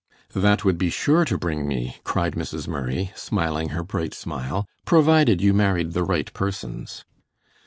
[0.33, 2.67] "That would be sure to bring me," cried Mrs.
[2.67, 7.05] Murray, smiling her bright smile, "provided you married the right persons."